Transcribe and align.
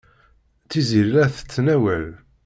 Tiziri 0.69 1.11
la 1.13 1.25
tettnawal. 1.35 2.05